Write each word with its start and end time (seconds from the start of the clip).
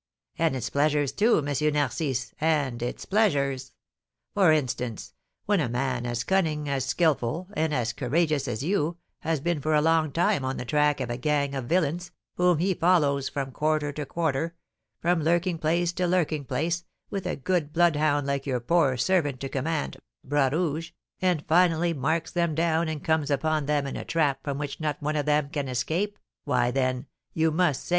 "And 0.39 0.55
its 0.55 0.71
pleasures, 0.71 1.11
too, 1.11 1.45
M. 1.47 1.73
Narcisse, 1.75 2.33
and 2.41 2.81
its 2.81 3.05
pleasures. 3.05 3.71
For 4.33 4.51
instance, 4.51 5.13
when 5.45 5.59
a 5.59 5.69
man 5.69 6.07
as 6.07 6.23
cunning, 6.23 6.67
as 6.67 6.85
skilful, 6.85 7.47
and 7.53 7.71
as 7.71 7.93
courageous 7.93 8.47
as 8.47 8.63
you, 8.63 8.97
has 9.19 9.39
been 9.41 9.61
for 9.61 9.75
a 9.75 9.81
long 9.83 10.11
time 10.11 10.43
on 10.43 10.57
the 10.57 10.65
track 10.65 11.01
of 11.01 11.11
a 11.11 11.17
gang 11.17 11.53
of 11.53 11.65
villains, 11.65 12.09
whom 12.33 12.57
he 12.57 12.73
follows 12.73 13.29
from 13.29 13.51
quarter 13.51 13.91
to 13.91 14.03
quarter, 14.07 14.55
from 14.99 15.21
lurking 15.23 15.59
place 15.59 15.91
to 15.91 16.07
lurking 16.07 16.45
place, 16.45 16.83
with 17.11 17.27
a 17.27 17.35
good 17.35 17.71
bloodhound 17.71 18.25
like 18.25 18.47
your 18.47 18.59
poor 18.59 18.97
servant 18.97 19.39
to 19.41 19.49
command, 19.49 19.97
Bras 20.23 20.51
Rouge, 20.51 20.89
and, 21.21 21.45
finally, 21.47 21.93
marks 21.93 22.31
them 22.31 22.55
down 22.55 22.87
and 22.89 23.03
comes 23.03 23.29
upon 23.29 23.67
them 23.67 23.85
in 23.85 23.95
a 23.95 24.03
trap 24.03 24.39
from 24.43 24.57
which 24.57 24.79
not 24.79 24.99
one 24.99 25.15
of 25.15 25.27
them 25.27 25.49
can 25.51 25.67
escape, 25.67 26.17
why, 26.43 26.71
then, 26.71 27.05
you 27.35 27.51
must 27.51 27.85
say, 27.85 27.89
M. 27.89 27.89